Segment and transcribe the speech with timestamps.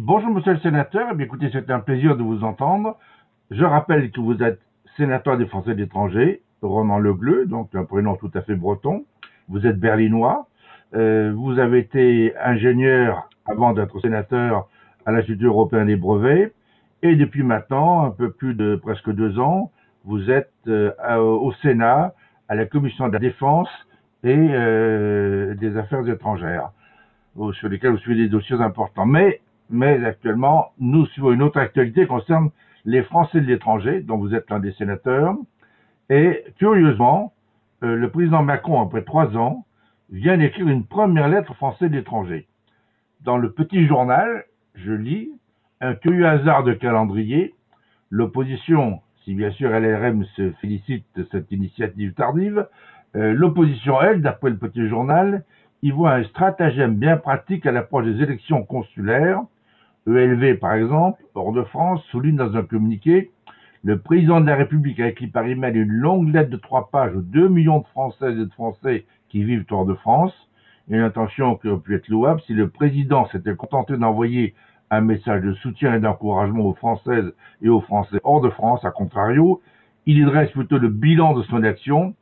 [0.00, 2.96] Bonjour monsieur le sénateur, eh écoutez, c'est un plaisir de vous entendre.
[3.50, 4.60] Je rappelle que vous êtes
[4.96, 9.04] sénateur des Français de l'étranger, Ronan Legleux, donc un prénom tout à fait breton.
[9.48, 10.46] Vous êtes berlinois.
[10.94, 14.68] Euh, vous avez été ingénieur avant d'être sénateur
[15.04, 16.52] à l'Institut européen des brevets.
[17.02, 19.72] Et depuis maintenant, un peu plus de presque deux ans,
[20.04, 22.14] vous êtes euh, au Sénat,
[22.48, 23.68] à la Commission de la Défense
[24.22, 26.70] et euh, des Affaires étrangères,
[27.50, 29.04] sur lesquels vous suivez des dossiers importants.
[29.04, 29.40] Mais
[29.70, 32.50] mais actuellement, nous suivons une autre actualité qui concerne
[32.84, 35.36] les Français de l'étranger, dont vous êtes l'un des sénateurs.
[36.10, 37.32] Et curieusement,
[37.82, 39.66] euh, le président Macron, après trois ans,
[40.10, 42.46] vient d'écrire une première lettre Français de l'étranger.
[43.22, 45.30] Dans le petit journal, je lis,
[45.80, 47.54] un curieux hasard de calendrier,
[48.10, 52.66] l'opposition, si bien sûr LRM se félicite de cette initiative tardive,
[53.16, 55.44] euh, l'opposition, elle, d'après le petit journal,
[55.82, 59.42] y voit un stratagème bien pratique à l'approche des élections consulaires
[60.16, 63.30] ELV, par exemple, hors de France, souligne dans un communiqué
[63.84, 67.14] le président de la République a écrit par email une longue lettre de trois pages
[67.14, 70.32] aux deux millions de Françaises et de Français qui vivent hors de France.
[70.88, 74.54] Une intention qui aurait pu être louable si le président s'était contenté d'envoyer
[74.90, 78.90] un message de soutien et d'encouragement aux Françaises et aux Français hors de France, à
[78.90, 79.60] contrario,
[80.06, 82.14] il y dresse plutôt le bilan de son action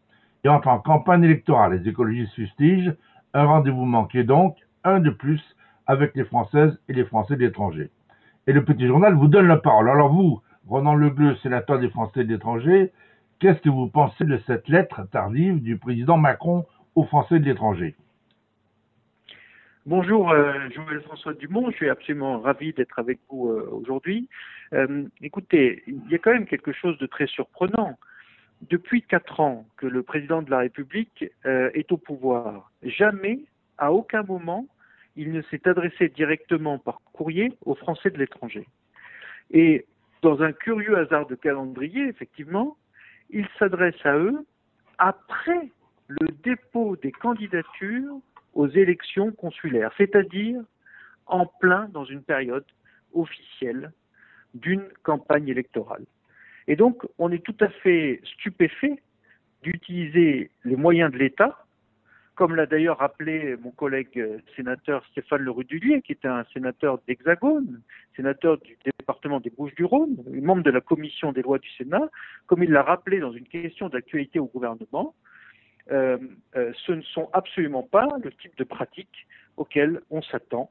[0.44, 1.80] et entre en campagne électorale.
[1.80, 2.92] Les écologistes fustigent
[3.32, 5.42] un rendez-vous manqué donc, un de plus
[5.86, 7.90] avec les Françaises et les Français de l'étranger.
[8.46, 9.88] Et le petit journal vous donne la parole.
[9.88, 12.92] Alors vous, Ronan Legleux, sénateur des Français de l'étranger,
[13.38, 17.94] qu'est-ce que vous pensez de cette lettre tardive du président Macron aux Français de l'étranger?
[19.84, 24.28] Bonjour, euh, Joël François Dumont, je suis absolument ravi d'être avec vous euh, aujourd'hui.
[24.72, 27.96] Euh, écoutez, il y a quand même quelque chose de très surprenant.
[28.68, 33.40] Depuis quatre ans que le président de la République est au pouvoir, jamais,
[33.76, 34.66] à aucun moment,
[35.16, 38.66] il ne s'est adressé directement par courrier aux Français de l'étranger.
[39.50, 39.86] Et
[40.22, 42.76] dans un curieux hasard de calendrier, effectivement,
[43.30, 44.46] il s'adresse à eux
[44.98, 45.70] après
[46.08, 48.20] le dépôt des candidatures
[48.54, 50.62] aux élections consulaires, c'est-à-dire
[51.26, 52.64] en plein dans une période
[53.12, 53.92] officielle
[54.54, 56.04] d'une campagne électorale.
[56.68, 59.02] Et donc, on est tout à fait stupéfait
[59.62, 61.65] d'utiliser les moyens de l'État
[62.36, 67.00] comme l'a d'ailleurs rappelé mon collègue euh, sénateur Stéphane Le Rudulier, qui est un sénateur
[67.08, 67.80] d'Hexagone,
[68.14, 72.08] sénateur du département des Bouches-du-Rhône, membre de la commission des lois du Sénat,
[72.46, 75.14] comme il l'a rappelé dans une question d'actualité au gouvernement,
[75.90, 76.18] euh,
[76.56, 79.26] euh, ce ne sont absolument pas le type de pratiques
[79.56, 80.70] auxquelles on s'attend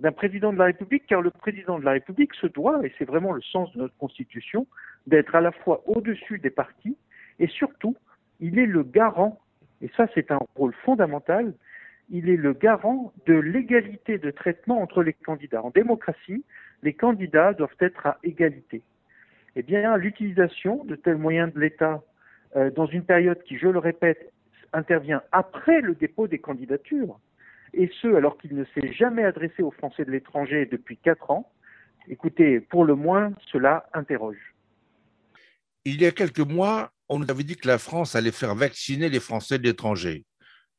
[0.00, 3.04] d'un président de la République, car le président de la République se doit, et c'est
[3.04, 4.66] vraiment le sens de notre Constitution,
[5.06, 6.96] d'être à la fois au-dessus des partis
[7.38, 7.96] et surtout,
[8.40, 9.40] il est le garant
[9.82, 11.52] et ça c'est un rôle fondamental,
[12.10, 15.62] il est le garant de l'égalité de traitement entre les candidats.
[15.62, 16.44] En démocratie,
[16.82, 18.82] les candidats doivent être à égalité.
[19.56, 22.02] Eh bien, l'utilisation de tels moyens de l'État
[22.56, 24.32] euh, dans une période qui, je le répète,
[24.72, 27.18] intervient après le dépôt des candidatures,
[27.74, 31.50] et ce, alors qu'il ne s'est jamais adressé aux Français de l'étranger depuis quatre ans,
[32.08, 34.54] écoutez, pour le moins, cela interroge.
[35.84, 39.10] Il y a quelques mois, on nous avait dit que la France allait faire vacciner
[39.10, 40.24] les Français de l'étranger.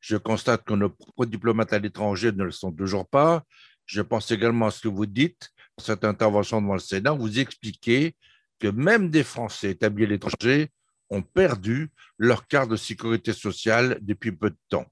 [0.00, 3.44] Je constate que nos propres diplomates à l'étranger ne le sont toujours pas.
[3.86, 8.16] Je pense également à ce que vous dites, cette intervention devant le Sénat, vous expliquez
[8.58, 10.70] que même des Français établis à l'étranger
[11.08, 14.86] ont perdu leur carte de sécurité sociale depuis peu de temps.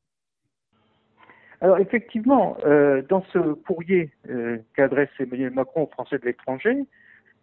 [1.61, 6.87] Alors effectivement, euh, dans ce courrier euh, qu'adresse Emmanuel Macron aux Français de l'étranger,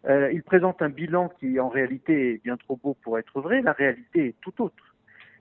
[0.07, 3.61] euh, il présente un bilan qui, en réalité, est bien trop beau pour être vrai.
[3.61, 4.95] La réalité est tout autre.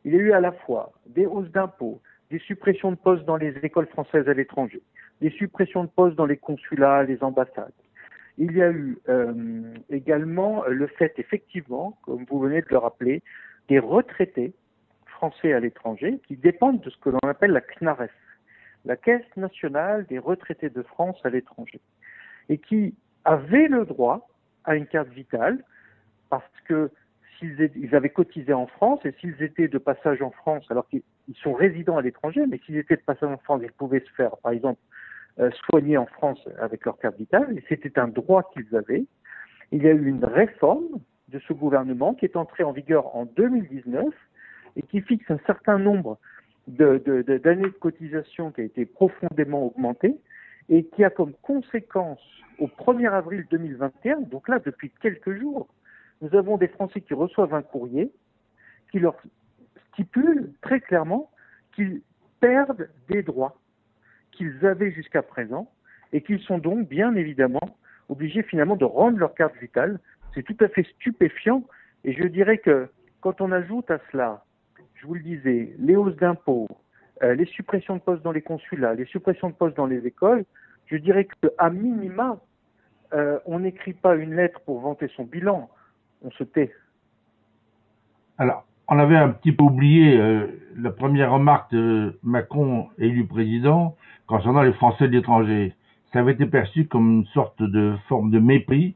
[0.04, 3.36] Il y a eu à la fois des hausses d'impôts, des suppressions de postes dans
[3.36, 4.82] les écoles françaises à l'étranger,
[5.20, 7.72] des suppressions de postes dans les consulats, les ambassades.
[8.36, 13.22] Il y a eu euh, également le fait, effectivement, comme vous venez de le rappeler,
[13.68, 14.52] des retraités
[15.06, 18.10] français à l'étranger qui dépendent de ce que l'on appelle la CNARES,
[18.84, 21.80] la Caisse nationale des retraités de France à l'étranger,
[22.48, 22.94] et qui
[23.24, 24.27] avaient le droit
[24.68, 25.64] à une carte vitale
[26.30, 26.90] parce que
[27.38, 31.02] s'ils avaient cotisé en France et s'ils étaient de passage en France, alors qu'ils
[31.42, 34.36] sont résidents à l'étranger, mais s'ils étaient de passage en France, ils pouvaient se faire,
[34.42, 34.80] par exemple,
[35.38, 39.04] euh, soigner en France avec leur carte vitale, et c'était un droit qu'ils avaient.
[39.72, 43.24] Il y a eu une réforme de ce gouvernement qui est entrée en vigueur en
[43.24, 44.06] 2019
[44.76, 46.18] et qui fixe un certain nombre
[46.66, 50.16] d'années de, de cotisation qui a été profondément augmenté
[50.68, 52.20] et qui a comme conséquence
[52.58, 55.68] au 1er avril 2021, donc là depuis quelques jours,
[56.20, 58.10] nous avons des Français qui reçoivent un courrier
[58.90, 59.16] qui leur
[59.92, 61.30] stipule très clairement
[61.74, 62.02] qu'ils
[62.40, 63.56] perdent des droits
[64.32, 65.70] qu'ils avaient jusqu'à présent
[66.12, 67.76] et qu'ils sont donc bien évidemment
[68.08, 69.98] obligés finalement de rendre leur carte vitale.
[70.34, 71.64] C'est tout à fait stupéfiant.
[72.04, 72.88] Et je dirais que
[73.20, 74.44] quand on ajoute à cela,
[74.94, 76.68] je vous le disais, les hausses d'impôts,
[77.22, 80.44] euh, les suppressions de postes dans les consulats, les suppressions de postes dans les écoles,
[80.86, 82.38] je dirais qu'à minima,
[83.12, 85.68] euh, on n'écrit pas une lettre pour vanter son bilan,
[86.22, 86.72] on se tait.
[88.38, 93.96] Alors, on avait un petit peu oublié euh, la première remarque de Macron élu président
[94.26, 95.74] concernant les Français de l'étranger.
[96.12, 98.94] Ça avait été perçu comme une sorte de forme de mépris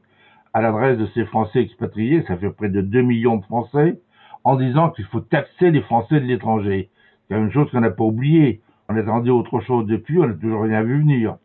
[0.53, 3.99] à l'adresse de ces Français expatriés, ça fait près de 2 millions de Français,
[4.43, 6.89] en disant qu'il faut taxer les Français de l'étranger.
[7.27, 8.61] C'est une chose qu'on n'a pas oubliée.
[8.89, 11.37] On attendait autre chose depuis, on n'a toujours rien vu venir.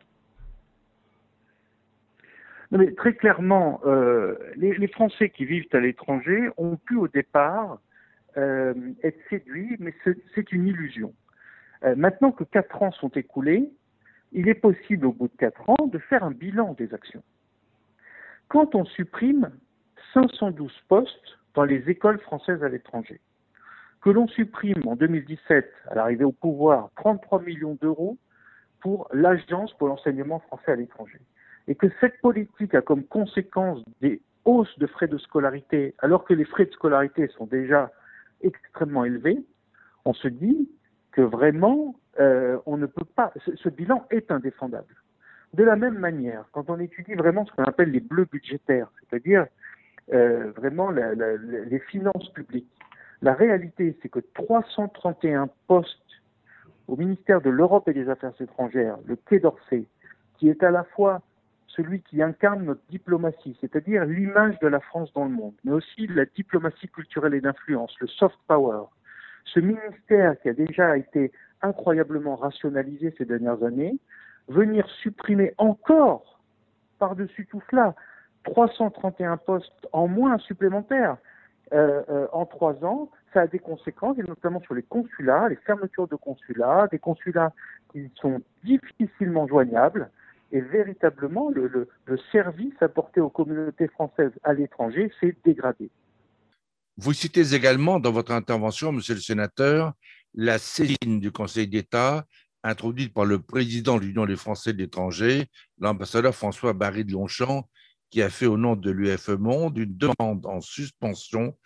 [2.71, 7.79] Non, mais très clairement, euh, les, Français qui vivent à l'étranger ont pu au départ
[8.37, 8.73] euh,
[9.03, 9.93] être séduits, mais
[10.35, 11.13] c'est une illusion.
[11.83, 13.71] Euh, maintenant que quatre ans sont écoulés,
[14.33, 17.23] il est possible au bout de quatre ans de faire un bilan des actions.
[18.49, 19.49] Quand on supprime
[20.13, 23.19] 512 postes dans les écoles françaises à l'étranger,
[24.01, 28.17] que l'on supprime en 2017, à l'arrivée au pouvoir, 33 millions d'euros
[28.79, 31.19] pour l'Agence pour l'enseignement français à l'étranger,
[31.67, 36.33] et que cette politique a comme conséquence des hausses de frais de scolarité, alors que
[36.33, 37.91] les frais de scolarité sont déjà
[38.41, 39.43] extrêmement élevés,
[40.05, 40.69] on se dit
[41.11, 44.95] que vraiment, euh, on ne peut pas, ce, bilan est indéfendable.
[45.53, 49.45] De la même manière, quand on étudie vraiment ce qu'on appelle les bleus budgétaires, c'est-à-dire
[50.13, 52.78] euh, vraiment les finances publiques,
[53.21, 55.99] la réalité, c'est que 331 postes
[56.87, 59.85] au ministère de l'Europe et des Affaires étrangères, le Quai d'Orsay,
[60.37, 61.21] qui est à la fois
[61.67, 66.07] celui qui incarne notre diplomatie, c'est-à-dire l'image de la France dans le monde, mais aussi
[66.07, 68.85] la diplomatie culturelle et d'influence, le soft power.
[69.45, 71.31] Ce ministère qui a déjà été
[71.61, 73.97] incroyablement rationalisé ces dernières années,
[74.47, 76.39] venir supprimer encore
[76.97, 77.95] par-dessus tout cela
[78.43, 81.17] 331 postes en moins supplémentaires
[81.73, 85.55] euh, euh, en trois ans, ça a des conséquences, et notamment sur les consulats, les
[85.57, 87.53] fermetures de consulats, des consulats
[87.91, 90.09] qui sont difficilement joignables,
[90.51, 91.87] et véritablement le,
[92.31, 95.89] service apporté aux communautés françaises à l'étranger s'est dégradé.
[96.97, 99.93] Vous citez également dans votre intervention, monsieur le sénateur,
[100.33, 102.25] la saisine du Conseil d'État
[102.63, 105.45] introduite par le président de l'Union des Français de l'étranger,
[105.79, 107.69] l'ambassadeur François Barry de Longchamp,
[108.09, 111.57] qui a fait au nom de l'UFE Monde une demande en suspension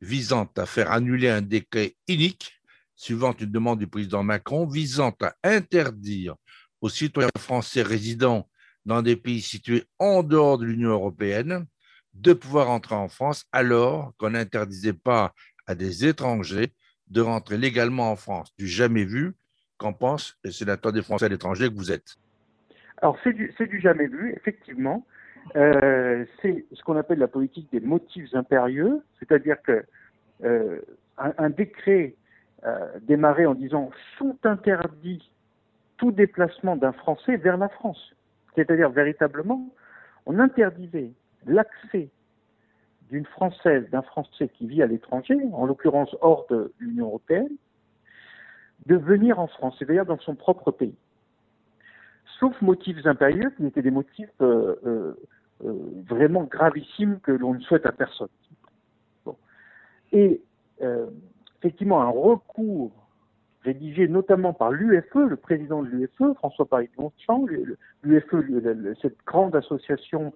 [0.00, 2.52] visant à faire annuler un décret unique
[2.94, 6.36] suivant une demande du président Macron visant à interdire
[6.80, 8.48] aux citoyens français résidant
[8.84, 11.66] dans des pays situés en dehors de l'Union européenne
[12.14, 15.34] de pouvoir entrer en France alors qu'on n'interdisait pas
[15.66, 16.72] à des étrangers
[17.08, 18.52] de rentrer légalement en France.
[18.58, 19.34] Du jamais vu,
[19.76, 22.16] qu'en pense le sénateur des Français à l'étranger que vous êtes?
[23.02, 25.06] Alors c'est du, du, jamais vu, effectivement.
[25.56, 29.84] Euh, c'est ce qu'on appelle la politique des motifs impérieux, c'est-à-dire que
[30.44, 30.80] euh,
[31.18, 32.14] un, décret
[32.64, 35.30] euh, démarré en disant sont interdits
[35.96, 38.14] tout déplacement d'un Français vers la France.
[38.54, 39.68] C'est-à-dire véritablement,
[40.26, 41.12] on interdisait
[41.46, 42.08] l'accès
[43.10, 47.50] d'une Française, d'un Français qui vit à l'étranger, en l'occurrence hors de l'Union européenne,
[48.86, 50.94] de venir en France, c'est-à-dire dans son propre pays.
[52.40, 55.14] Sauf motifs impérieux qui étaient des motifs euh, euh,
[55.64, 55.74] euh,
[56.08, 58.28] vraiment gravissimes que l'on ne souhaite à personne.
[60.12, 60.40] Et
[61.58, 62.90] effectivement, un recours
[63.62, 67.46] rédigé notamment par l'UFE, le président de l'UFE, François-Paris Longchamp,
[68.02, 70.32] l'UFE, cette grande association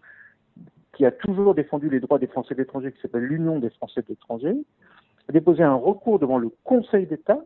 [0.93, 4.55] qui a toujours défendu les droits des Français d'étranger, qui s'appelle l'Union des Français d'étrangers,
[5.29, 7.41] a déposé un recours devant le Conseil d'État.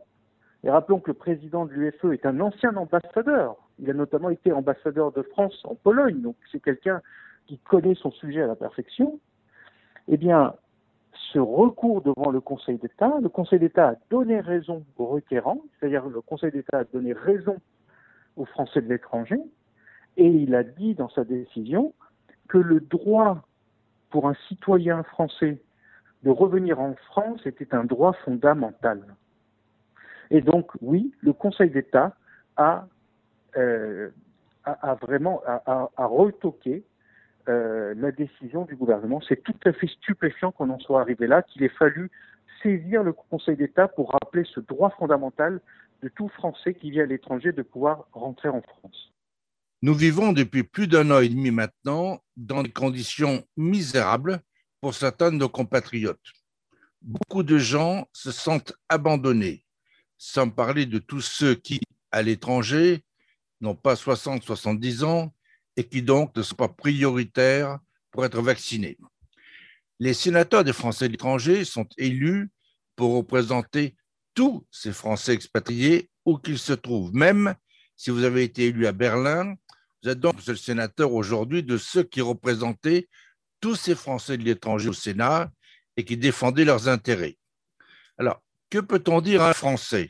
[0.65, 3.55] Et rappelons que le président de l'UFE est un ancien ambassadeur.
[3.81, 7.01] Il a notamment été ambassadeur de France en Pologne, donc c'est quelqu'un
[7.47, 9.19] qui connaît son sujet à la perfection.
[10.07, 10.53] Eh bien,
[11.33, 16.07] ce recours devant le Conseil d'État, le Conseil d'État a donné raison aux requérants, c'est-à-dire
[16.07, 17.57] le Conseil d'État a donné raison
[18.35, 19.39] aux Français de l'étranger,
[20.17, 21.93] et il a dit dans sa décision
[22.47, 23.43] que le droit
[24.09, 25.61] pour un citoyen français
[26.23, 29.03] de revenir en France était un droit fondamental.
[30.31, 32.15] Et donc, oui, le Conseil d'État
[32.57, 32.87] a,
[33.57, 34.09] euh,
[34.65, 36.83] a, vraiment a, a retoqué
[37.49, 39.21] euh, la décision du gouvernement.
[39.27, 42.11] C'est tout à fait stupéfiant qu'on en soit arrivé là, qu'il ait fallu
[42.61, 45.59] saisir le Conseil d'État pour rappeler ce droit fondamental
[46.03, 49.13] de tout Français qui vit à l'étranger de pouvoir rentrer en France.
[49.81, 54.41] Nous vivons depuis plus d'un an et demi maintenant dans des conditions misérables
[54.81, 56.19] pour certains de nos compatriotes.
[57.01, 59.63] Beaucoup de gens se sentent abandonnés,
[60.17, 61.79] sans parler de tous ceux qui,
[62.11, 63.03] à l'étranger,
[63.61, 65.33] n'ont pas 60-70 ans
[65.75, 67.79] et qui donc ne sont pas prioritaires
[68.11, 68.97] pour être vaccinés.
[69.99, 72.49] Les sénateurs des Français de l'étranger sont élus
[72.95, 73.95] pour représenter
[74.33, 77.13] tous ces Français expatriés où qu'ils se trouvent.
[77.13, 77.55] Même
[77.97, 79.55] si vous avez été élu à Berlin,
[80.01, 83.09] vous êtes donc le sénateur aujourd'hui de ceux qui représentaient
[83.59, 85.51] tous ces Français de l'étranger au Sénat
[85.97, 87.37] et qui défendaient leurs intérêts.
[88.17, 90.09] Alors, que peut-on dire à un Français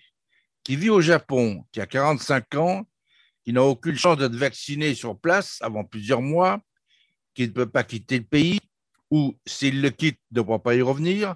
[0.63, 2.88] qui vit au Japon, qui a 45 ans,
[3.43, 6.61] qui n'a aucune chance d'être vacciné sur place avant plusieurs mois,
[7.33, 8.59] qui ne peut pas quitter le pays,
[9.11, 11.35] ou s'il le quitte, ne pourra pas y revenir,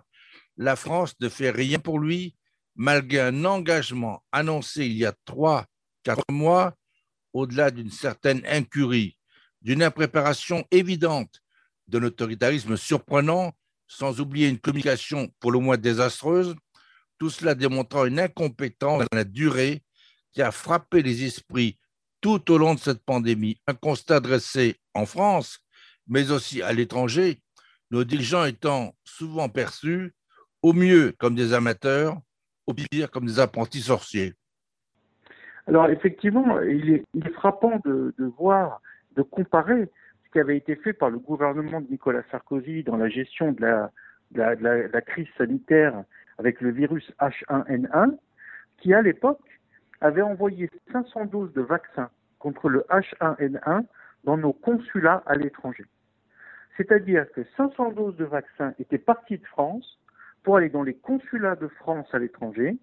[0.58, 2.36] la France ne fait rien pour lui,
[2.76, 5.66] malgré un engagement annoncé il y a trois,
[6.04, 6.76] quatre mois,
[7.34, 9.18] au-delà d'une certaine incurie,
[9.62, 11.42] d'une impréparation évidente,
[11.88, 13.54] d'un autoritarisme surprenant,
[13.88, 16.56] sans oublier une communication pour le moins désastreuse,
[17.18, 19.84] tout cela démontrant une incompétence dans la durée
[20.32, 21.78] qui a frappé les esprits
[22.24, 23.58] tout au long de cette pandémie.
[23.68, 25.60] Un constat dressé en France,
[26.08, 27.42] mais aussi à l'étranger,
[27.92, 30.14] nos dirigeants étant souvent perçus
[30.62, 32.18] au mieux comme des amateurs,
[32.66, 34.34] au pire comme des apprentis sorciers.
[35.68, 38.82] Alors effectivement, il est, frappant de, voir,
[39.18, 39.90] de comparer
[40.26, 43.62] ce qui avait été fait par le gouvernement de Nicolas Sarkozy dans la gestion de
[43.62, 43.92] la,
[44.56, 46.06] la crise sanitaire
[46.38, 48.18] avec le virus H1N1,
[48.78, 49.42] qui à l'époque
[50.04, 53.86] avait envoyé 500 doses de vaccins contre le H1N1
[54.26, 55.86] dans nos consulats à l'étranger.
[56.78, 60.00] C'est-à-dire que 500 doses de vaccins étaient parties de France
[60.44, 62.78] pour aller dans les consulats de France à l'étranger,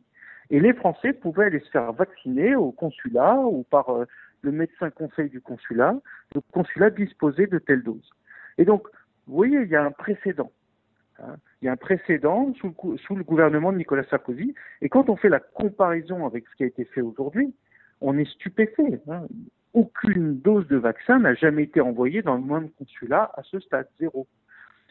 [0.48, 4.06] et les Français pouvaient aller se faire vacciner au consulat ou par euh,
[4.42, 5.94] le médecin conseil du consulat.
[6.34, 8.10] Le consulat disposait de telles doses.
[8.58, 8.88] Et donc,
[9.26, 10.50] vous voyez, il y a un précédent.
[11.22, 11.36] Hein.
[11.60, 14.54] Il y a un précédent sous le, gouvernement de Nicolas Sarkozy.
[14.80, 17.54] Et quand on fait la comparaison avec ce qui a été fait aujourd'hui,
[18.00, 19.00] on est stupéfait.
[19.08, 19.26] Hein.
[19.74, 23.88] Aucune dose de vaccin n'a jamais été envoyée dans le moindre consulat à ce stade,
[24.00, 24.26] zéro.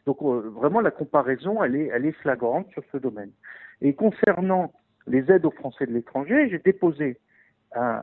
[0.05, 3.31] Donc euh, vraiment la comparaison, elle est flagrante sur ce domaine.
[3.81, 4.71] Et concernant
[5.07, 7.17] les aides aux Français de l'étranger, j'ai déposé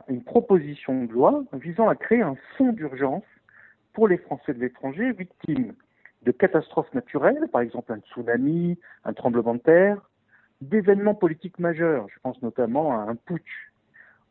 [0.07, 3.25] une proposition de loi visant à créer un fonds d'urgence
[3.93, 5.73] pour les Français de l'étranger victimes
[6.23, 10.01] de catastrophes naturelles, par exemple un tsunami, un tremblement de terre,
[10.61, 13.71] d'événements politiques majeurs, je pense notamment à un putsch,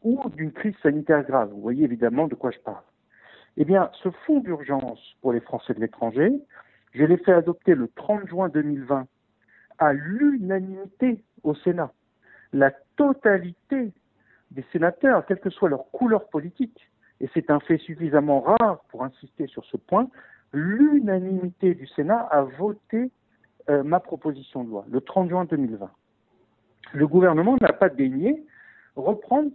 [0.02, 1.50] ou d'une crise sanitaire grave.
[1.50, 2.82] Vous voyez évidemment de quoi je parle.
[3.56, 6.32] Eh bien, ce fonds d'urgence pour les Français de l'étranger,
[6.92, 9.06] je l'ai fait adopter le 30 juin 2020
[9.78, 11.92] à l'unanimité au Sénat.
[12.52, 13.92] La totalité
[14.50, 16.90] des sénateurs, quelle que soit leur couleur politique,
[17.20, 20.08] et c'est un fait suffisamment rare pour insister sur ce point,
[20.52, 23.10] l'unanimité du Sénat a voté
[23.68, 25.90] euh, ma proposition de loi le 30 juin 2020.
[26.92, 28.44] Le gouvernement n'a pas daigné
[28.94, 29.50] reprendre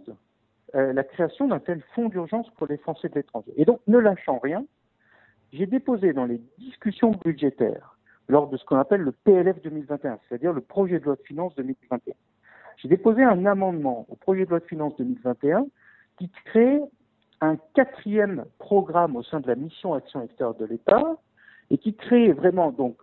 [0.74, 3.52] euh, la création d'un tel fonds d'urgence pour les Français de l'étranger.
[3.56, 4.64] Et donc, ne lâchant rien,
[5.52, 10.52] j'ai déposé dans les discussions budgétaires, lors de ce qu'on appelle le PLF 2021, c'est-à-dire
[10.52, 12.14] le projet de loi de finances 2021,
[12.78, 15.66] j'ai déposé un amendement au projet de loi de finances 2021
[16.18, 16.80] qui crée
[17.42, 21.16] un quatrième programme au sein de la mission Action extérieure de l'État
[21.70, 22.96] et qui crée vraiment donc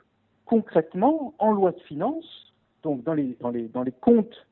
[0.46, 3.38] concrètement en loi de finances, donc dans les,
[4.00, 4.48] comptes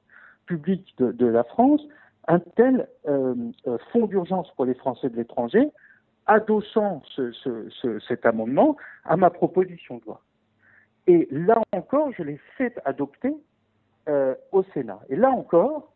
[0.46, 1.82] publics de, la France,
[2.28, 3.34] un tel euh,
[3.66, 5.72] euh, fonds d'urgence pour les Français de l'étranger,
[6.26, 7.02] adossant
[8.08, 8.76] cet amendement
[9.06, 10.22] à ma proposition de loi.
[11.08, 13.34] Et là encore, je l'ai fait adopter
[14.10, 15.00] euh, au Sénat.
[15.08, 15.94] Et là encore,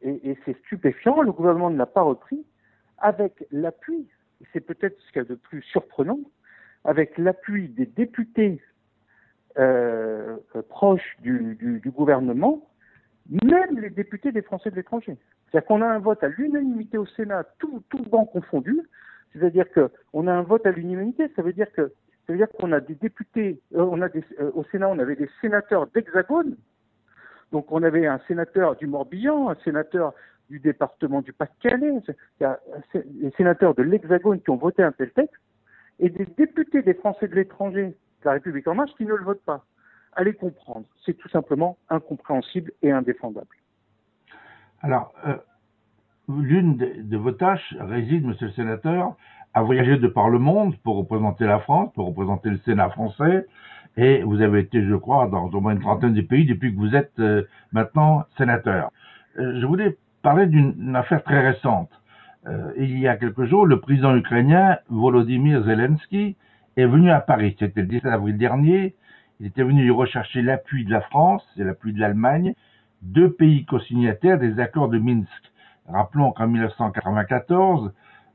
[0.00, 2.44] et c'est stupéfiant, le gouvernement ne l'a pas repris,
[2.98, 4.08] avec l'appui,
[4.52, 6.20] c'est peut-être ce qu'il y a de plus surprenant,
[6.84, 8.60] avec l'appui des députés
[9.58, 10.36] euh,
[10.68, 12.68] proches du, gouvernement,
[13.30, 15.16] même les députés des Français de l'étranger.
[15.50, 18.80] C'est-à-dire qu'on a un vote à l'unanimité au Sénat, tout, tout banc confondu.
[19.32, 21.92] C'est-à-dire qu'on a un vote à l'unanimité, ça veut dire que
[22.26, 25.16] ça veut dire qu'on a des députés, euh, on a euh, au Sénat, on avait
[25.16, 26.56] des sénateurs d'Hexagone.
[27.52, 30.14] Donc on avait un sénateur du Morbihan, un sénateur
[30.50, 31.92] du département du Pas-de-Calais,
[32.40, 35.40] des sénateurs de l'Hexagone qui ont voté un tel texte,
[36.00, 39.24] et des députés des Français de l'étranger de la République en marche qui ne le
[39.24, 39.64] votent pas.
[40.14, 43.56] Allez comprendre, c'est tout simplement incompréhensible et indéfendable.
[44.80, 45.36] Alors, euh,
[46.28, 49.16] l'une de, vos tâches réside, monsieur le sénateur,
[49.54, 53.46] à voyager de par le monde pour représenter la France, pour représenter le Sénat français,
[53.96, 56.78] et vous avez été, je crois, dans au moins une trentaine de pays depuis que
[56.78, 58.90] vous êtes euh, maintenant sénateur.
[59.38, 61.90] Euh, je voulais parler d'une affaire très récente.
[62.46, 66.36] Euh, il y a quelques jours, le président ukrainien Volodymyr Zelensky
[66.78, 67.54] est venu à Paris.
[67.58, 68.94] C'était le 17 avril dernier.
[69.38, 72.54] Il était venu y rechercher l'appui de la France et l'appui de l'Allemagne,
[73.02, 75.28] deux pays co-signataires des accords de Minsk.
[75.86, 77.92] Rappelons qu'en 1994,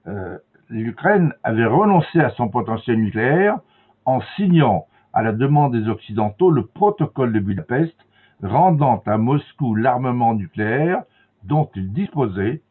[0.07, 0.37] euh,
[0.69, 3.57] l'Ukraine avait renoncé à son potentiel nucléaire
[4.05, 7.95] en signant, à la demande des Occidentaux, le protocole de Budapest,
[8.43, 11.01] rendant à Moscou l'armement nucléaire
[11.43, 12.61] dont il disposait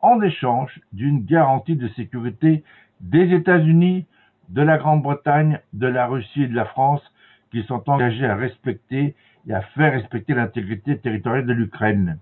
[0.00, 2.62] en échange d'une garantie de sécurité
[3.00, 4.06] des États-Unis,
[4.50, 7.02] de la Grande-Bretagne, de la Russie et de la France
[7.50, 9.14] qui sont engagés à respecter
[9.48, 12.18] et à faire respecter l'intégrité territoriale de l'Ukraine.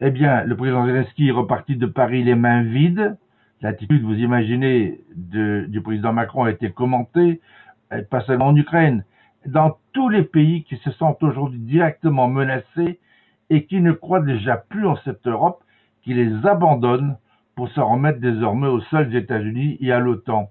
[0.00, 3.16] Eh bien, le président Zelensky est reparti de Paris les mains vides.
[3.62, 7.40] L'attitude, vous imaginez, du président Macron a été commentée,
[8.10, 9.04] pas seulement en Ukraine,
[9.46, 12.98] dans tous les pays qui se sentent aujourd'hui directement menacés
[13.50, 15.62] et qui ne croient déjà plus en cette Europe,
[16.02, 17.16] qui les abandonne
[17.54, 20.50] pour se remettre désormais aux seuls États-Unis et à l'OTAN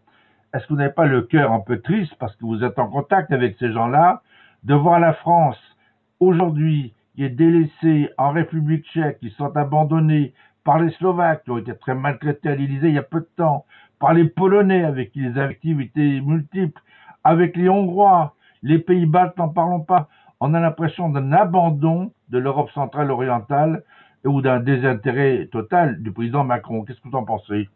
[0.54, 2.88] est-ce que vous n'avez pas le cœur un peu triste parce que vous êtes en
[2.88, 4.22] contact avec ces gens-là,
[4.64, 5.58] de voir la France
[6.20, 10.34] aujourd'hui qui est délaissée en République tchèque, qui sont abandonnés
[10.64, 13.30] par les Slovaques, qui ont été très maltraités à l'Élysée il y a peu de
[13.36, 13.66] temps,
[14.00, 16.82] par les Polonais avec qui les activités multiples,
[17.24, 20.08] avec les Hongrois, les pays baltes, n'en parlons pas.
[20.40, 23.84] On a l'impression d'un abandon de l'Europe centrale orientale
[24.26, 26.84] ou d'un désintérêt total du président Macron.
[26.84, 27.70] Qu'est-ce que vous en pensez?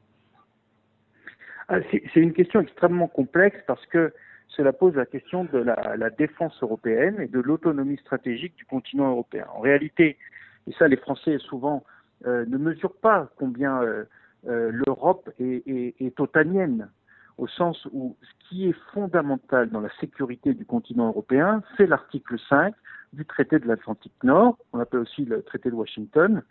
[1.70, 4.14] Ah, c'est une question extrêmement complexe parce que
[4.48, 9.46] cela pose la question de la, défense européenne et de l'autonomie stratégique du continent européen.
[9.54, 10.18] En réalité,
[10.66, 11.84] et ça les Français souvent
[12.26, 14.06] euh, ne mesurent pas combien euh,
[14.48, 15.68] euh, l'Europe est,
[16.00, 16.90] est, otanienne,
[17.38, 22.40] au sens où ce qui est fondamental dans la sécurité du continent européen, c'est l'article
[22.50, 22.74] 5
[23.14, 26.44] du traité de l'Atlantique Nord, qu'on appelle aussi le traité de Washington,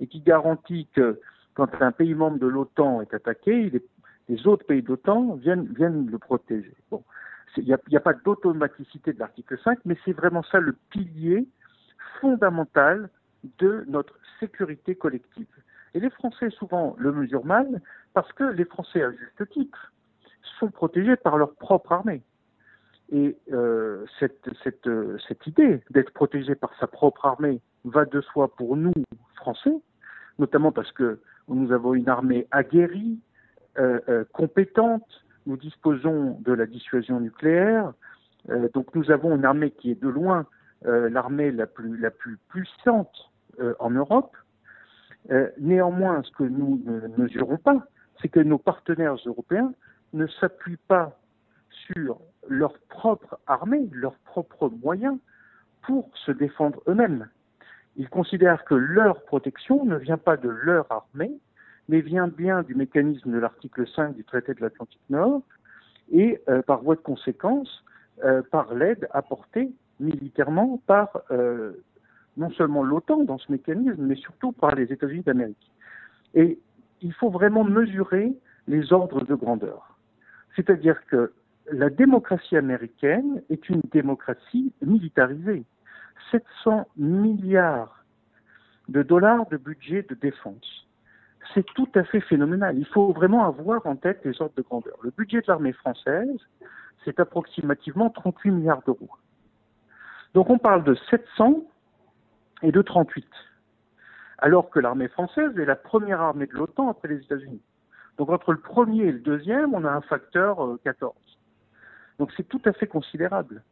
[0.00, 1.20] et qui garantit que
[1.54, 3.70] quand un pays membre de l'OTAN est attaqué,
[4.28, 6.74] les autres pays d'OTAN viennent, viennent le protéger.
[7.56, 11.48] Il n'y a, a, pas d'automaticité de l'article 5, mais c'est vraiment ça le pilier
[12.20, 13.10] fondamental
[13.58, 15.46] de notre sécurité collective.
[15.94, 17.80] Et les Français souvent le mesurent mal
[18.14, 19.92] parce que les Français, à juste titre,
[20.58, 22.22] sont protégés par leur propre armée.
[23.12, 28.76] Et euh, cette, cette, idée d'être protégé par sa propre armée va de soi pour
[28.76, 28.92] nous,
[29.34, 29.74] Français,
[30.38, 33.18] notamment parce que nous avons une armée aguerrie,
[33.78, 35.06] euh, euh, compétente.
[35.46, 37.92] Nous disposons de la dissuasion nucléaire.
[38.48, 40.46] Euh, donc nous avons une armée qui est de loin
[40.82, 43.30] l'armée la plus puissante
[43.80, 44.34] en Europe.
[45.58, 47.86] néanmoins, ce que nous ne mesurons pas,
[48.20, 49.74] c'est que nos partenaires européens
[50.14, 51.19] ne s'appuient pas
[51.86, 55.18] sur leur propre armée, leurs propres moyens
[55.82, 57.28] pour se défendre eux-mêmes.
[57.96, 61.32] Ils considèrent que leur protection ne vient pas de leur armée,
[61.88, 65.42] mais vient bien du mécanisme de l'article 5 du traité de l'Atlantique Nord
[66.12, 67.84] et euh, par voie de conséquence
[68.24, 71.72] euh, par l'aide apportée militairement par euh,
[72.36, 75.70] non seulement l'OTAN dans ce mécanisme, mais surtout par les États-Unis d'Amérique.
[76.34, 76.58] Et
[77.02, 78.32] il faut vraiment mesurer
[78.66, 79.98] les ordres de grandeur.
[80.56, 81.32] C'est-à-dire que
[81.72, 85.64] la démocratie américaine est une démocratie militarisée.
[86.30, 88.04] 700 milliards
[88.88, 90.86] de dollars de budget de défense
[91.54, 92.78] c'est tout à fait phénoménal.
[92.78, 94.96] Il faut vraiment avoir en tête les ordres de grandeur.
[95.02, 96.28] Le budget de l'armée française,
[97.04, 99.10] c'est approximativement 38 milliards d'euros.
[100.34, 101.64] Donc on parle de 700
[102.62, 103.26] et de 38,
[104.38, 107.62] alors que l'armée française est la première armée de l'OTAN après les États-Unis.
[108.18, 111.14] Donc entre le premier et le deuxième, on a un facteur 14.
[112.20, 113.64] Donc c'est tout à fait considérable.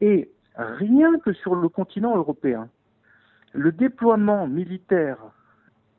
[0.00, 2.68] Et rien que sur le continent européen,
[3.52, 5.18] le déploiement militaire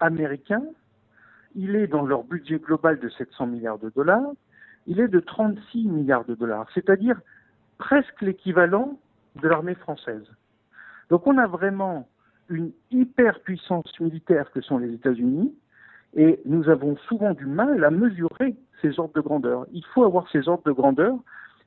[0.01, 0.63] américain
[1.55, 4.31] il est dans leur budget global de 700 milliards de dollars,
[4.87, 7.19] il est de 36 milliards de dollars, c'est-à-dire
[7.77, 8.97] presque l'équivalent
[9.41, 10.25] de l'armée française.
[11.09, 12.07] Donc on a vraiment
[12.49, 15.53] une hyperpuissance militaire que sont les États-Unis,
[16.15, 19.65] et nous avons souvent du mal à mesurer ces ordres de grandeur.
[19.71, 21.17] Il faut avoir ces ordres de grandeur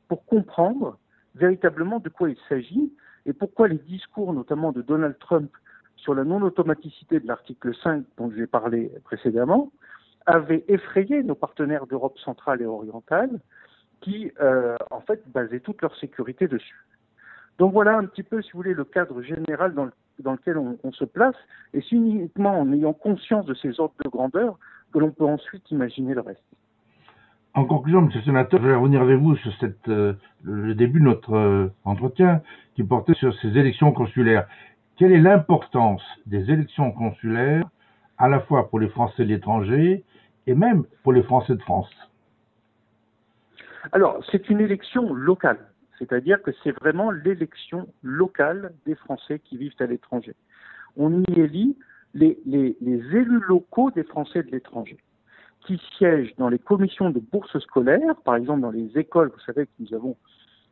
[0.09, 0.99] pour comprendre
[1.35, 2.93] véritablement de quoi il s'agit
[3.27, 5.51] et pourquoi les discours, notamment de Donald Trump,
[5.97, 9.73] sur la non-automaticité de l'article 5 dont j'ai parlé précédemment
[10.27, 13.41] avait effrayé nos partenaires d'Europe centrale et orientale
[14.01, 16.85] qui, euh, en fait, basaient toute leur sécurité dessus.
[17.59, 19.87] Donc voilà un petit peu, si vous voulez, le cadre général dans,
[20.33, 21.37] lequel on, se place,
[21.73, 24.59] et c'est uniquement en ayant conscience de ces ordres de grandeur
[24.93, 26.45] que l'on peut ensuite imaginer le reste.
[27.57, 29.51] En conclusion, Monsieur le Sénateur, je vais revenir avec vous sur
[29.89, 30.13] euh,
[30.45, 32.43] le début de notre euh, entretien
[32.75, 34.47] qui portait sur ces élections consulaires.
[34.99, 37.65] Quelle est l'importance des élections consulaires
[38.19, 40.05] à la fois pour les Français de l'étranger
[40.47, 41.89] et même pour les Français de France?
[43.91, 49.73] Alors, c'est une élection locale, c'est-à-dire que c'est vraiment l'élection locale des Français qui vivent
[49.81, 50.35] à l'étranger.
[50.99, 51.75] On y élit
[52.13, 52.37] les,
[52.83, 54.99] élus locaux des Français de l'étranger,
[55.67, 59.67] qui siègent dans les commissions de bourses scolaires, par exemple dans les écoles, vous savez
[59.67, 60.17] que nous avons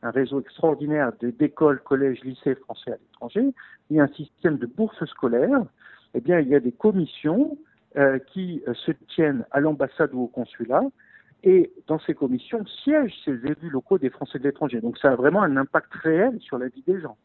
[0.02, 3.54] un réseau extraordinaire d'écoles, collèges, lycées français à l'étranger,
[3.98, 5.64] a un système de bourses scolaires,
[6.14, 7.56] eh bien il y a des commissions
[7.96, 10.82] euh, qui euh, se tiennent à l'ambassade ou au consulat,
[11.42, 14.80] et dans ces commissions siègent ces élus locaux des Français de l'étranger.
[14.80, 17.16] Donc ça a vraiment un impact réel sur la vie des gens.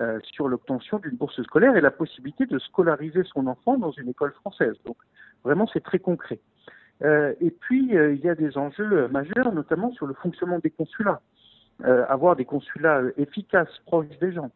[0.00, 4.08] Euh, sur l'obtention d'une bourse scolaire et la possibilité de scolariser son enfant dans une
[4.08, 4.74] école française.
[4.84, 4.96] Donc
[5.44, 6.40] vraiment c'est très concret.
[7.02, 10.70] Euh, et puis euh, il y a des enjeux majeurs, notamment sur le fonctionnement des
[10.70, 11.20] consulats.
[12.08, 14.50] avoir des consulats efficaces, proches des gens.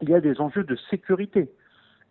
[0.00, 1.50] Il y a des enjeux de sécurité.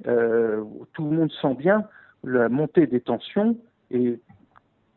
[0.03, 1.87] tout le monde sent bien
[2.23, 3.57] la montée des tensions
[3.91, 4.19] et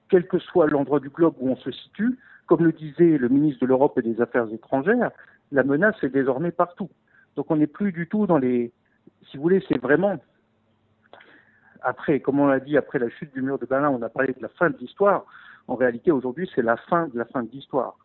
[0.08, 3.60] quel que soit l'endroit du globe où on se situe, comme le disait le ministre
[3.62, 5.10] de l'Europe et des Affaires étrangères,
[5.50, 6.90] la menace est désormais partout.
[7.36, 8.72] Donc on n'est plus du tout dans les.
[9.30, 10.18] Si vous voulez, c'est vraiment.
[11.88, 14.32] Après, comme on l'a dit, après la chute du mur de Berlin, on a parlé
[14.32, 15.24] de la fin de l'histoire.
[15.68, 17.96] En réalité, aujourd'hui, c'est la fin de la fin de l'histoire.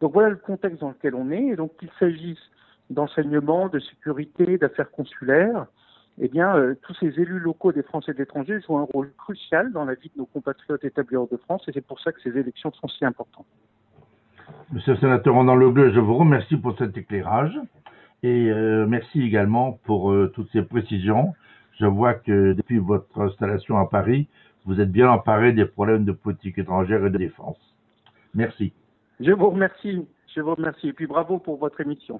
[0.00, 1.44] Donc voilà le contexte dans lequel on est.
[1.44, 2.40] Et donc qu'il s'agisse
[2.88, 5.66] d'enseignement, de sécurité, d'affaires consulaires,
[6.18, 9.72] eh bien, euh, tous ces élus locaux des Français de l'étranger jouent un rôle crucial
[9.72, 12.20] dans la vie de nos compatriotes établis hors de France, et c'est pour ça que
[12.22, 13.44] ces élections sont si importantes.
[14.72, 17.60] Monsieur le sénateur Ronan Legleux, je vous remercie pour cet éclairage.
[18.22, 21.34] Et euh, merci également pour euh, toutes ces précisions.
[21.78, 24.28] Je vois que depuis votre installation à Paris,
[24.64, 27.58] vous êtes bien emparé des problèmes de politique étrangère et de défense.
[28.34, 28.72] Merci.
[29.20, 30.06] Je vous remercie.
[30.34, 30.88] Je vous remercie.
[30.88, 32.14] Et puis bravo pour votre émission.